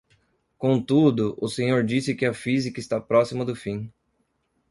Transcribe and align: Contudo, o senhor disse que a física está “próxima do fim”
Contudo, 0.57 1.37
o 1.39 1.47
senhor 1.47 1.83
disse 1.83 2.15
que 2.15 2.25
a 2.25 2.33
física 2.33 2.79
está 2.79 2.99
“próxima 2.99 3.45
do 3.45 3.55
fim” 3.55 3.93